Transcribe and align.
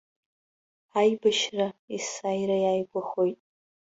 Аибашьра 0.99 1.67
есааира 1.93 2.57
иааигәахоит. 2.63 3.39